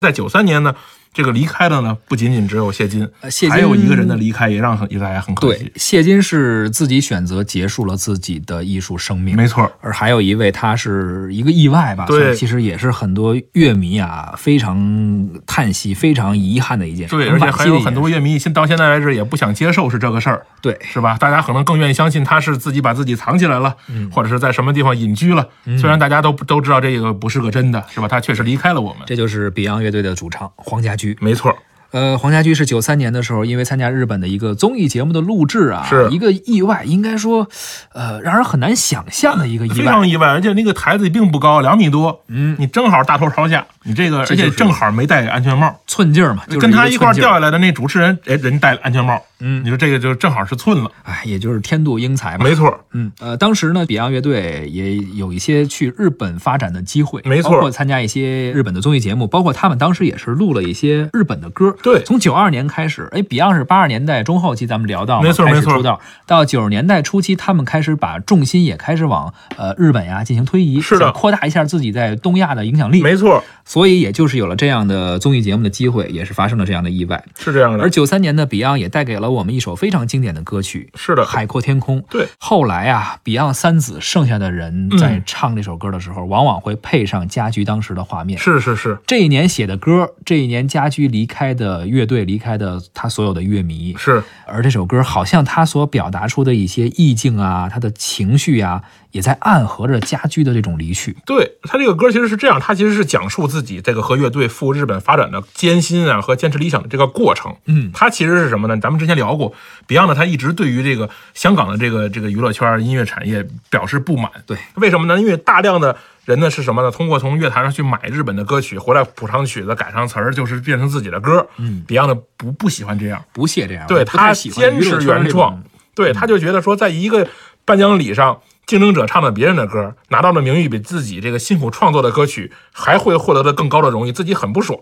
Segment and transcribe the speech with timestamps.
[0.00, 0.74] 在九三年呢。
[1.12, 3.06] 这个离开的呢，不仅仅只有谢金，
[3.50, 5.64] 还有一个人的离开也让大家很可惜。
[5.64, 9.70] 对，谢金是自己选择结束了自己的艺术生命，没错。
[9.80, 12.06] 而还有一位，他是一个意外吧？
[12.06, 17.08] 对，其实也是很多乐迷啊非常叹息、非常遗憾的一件。
[17.08, 21.16] 对，而且还有很多乐迷现到现在为止也不想接受是这个事儿，对，是吧？
[21.18, 23.74] 大家可能更愿意相信他是自己把自己藏起来了，
[24.12, 25.48] 或者是在什么地方隐居了。
[25.76, 28.06] 虽然大家都都知道这个不是个真的，是吧？
[28.06, 29.00] 他确实离开了我们。
[29.06, 30.96] 这就是 Beyond 乐队的主唱黄家。
[31.20, 31.56] 没错。
[31.92, 37.48] 呃，黄家驹是九三年的时候，因为参加日本的一个综艺节目的录制啊，是一个意外，应该说，
[37.92, 61.76] 呃，让人很难想象的一个意外，非常意外，而且那个台子并不高，两米多，嗯，你正好大头朝下，你这个而且正好没戴安全帽，寸劲儿嘛，就跟他一块儿掉下来的那主持人，哎，人戴了安全帽，嗯，你说这个就正好是寸了，哎，也就是天妒英才嘛，没错，嗯，呃，当时呢，Beyond 乐队也有一些去日本发展的机会，没错，参加一些日本的综艺节目，包括他们当时也是录了一些日本的歌。
[61.82, 73.42] 对，从九二年开始，哎，Beyond 是八十年代中后期咱们聊到，没错没错，出道到九十年代初期，他们开始把重心也开始往呃日本呀进行推移，是的，扩大一下自己在东亚的影响力，没错。
[73.70, 77.84] 所以也就是有了这样的综艺节目的机会，也是发生了这样的意外，是这样的。
[77.84, 82.02] 而九三年的 Beyond 也带给了我们一首非常经典的歌曲，是的，《海阔天空》。
[82.10, 88.36] 对，后来啊，Beyond 三子剩下的人在唱这首歌的时候，往往会配上家居当时的画面。
[88.40, 93.94] 是是是，这一年写的歌，这一年家居离开的乐队，离开的他所有的乐迷。
[93.96, 101.16] 是，而这首歌好像他所表达出的一些意境啊，他的情绪呀，也在暗合着家居的这种离去。
[101.24, 103.59] 对他这个歌其实是这样，他其实是讲述自。
[103.62, 108.74] 自己这个和乐队赴日本发展的艰辛啊，和坚持理想的这个过程，嗯，他其实是什么呢？
[108.78, 109.52] 咱们之前聊过
[109.86, 115.20] ，Beyond 他一直对于这个香港的这个这个娱乐圈音乐产业表示不满，对，为什么呢？
[115.20, 115.94] 因为大量的
[116.24, 116.90] 人呢是什么呢？
[116.90, 125.62] 通过从乐坛上去买日本的歌曲回来谱上曲子改上词儿，就是变成自己的歌，嗯，Beyond 不不喜欢这样，不屑这样，对他坚持原创，
[125.94, 127.28] 对，他就觉得说在一个
[127.66, 128.40] 颁奖礼上。
[128.70, 134.78] 竞争者唱的别人的歌，拿到了名誉比自己这个辛苦创作的歌曲还会获得的更高的荣誉，自己很不爽。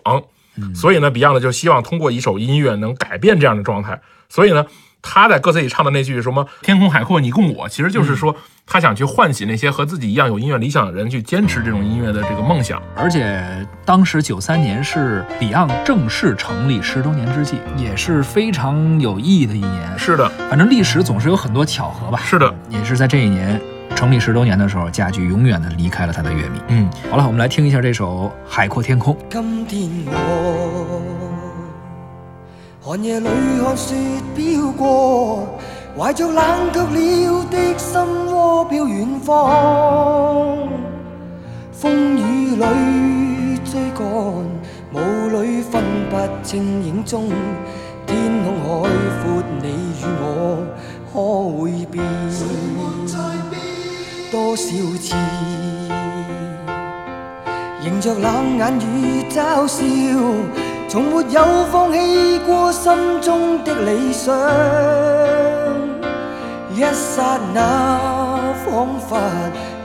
[0.75, 3.99] 所以呢，Beyond 就希望通过一首音乐能改变这样的状态。
[4.29, 4.67] 所以呢，
[5.01, 12.83] 他在歌词里唱的那句“什么天空海阔你共我”，其实就是说他想去唤起那些和自己一样有音乐理想的人，去坚持这种音乐的这个梦想。
[12.95, 19.99] 而且当时九三年是 Beyond 正式成立十周年之际，也是非常有意义的一年。
[19.99, 22.21] 是的，反正历史总是有很多巧合吧。
[22.23, 23.59] 是的，也是在这一年。
[23.99, 26.61] 成立十周年的时候，家菊永远的离开了他的乐迷。
[26.69, 29.13] 嗯，好了，我们来听一下这首《海阔天空》。
[29.29, 31.03] 今天我
[32.81, 33.27] 寒夜里
[33.61, 33.97] 看雪
[34.37, 35.49] 飘过，
[35.99, 37.99] 怀着冷却了的心
[38.33, 40.57] 窝飘远方，
[41.73, 47.29] 风雨里追赶，雾里分不清影踪。
[48.07, 48.89] 天空海
[49.25, 50.65] 阔，你与我
[51.13, 52.01] 可会变？
[54.31, 54.69] 多少
[55.01, 55.17] 次，
[57.83, 59.83] 迎着冷眼与嘲笑，
[60.87, 64.35] 从没有放弃过心中的理想。
[66.75, 67.99] 一刹那，
[68.67, 69.17] 仿佛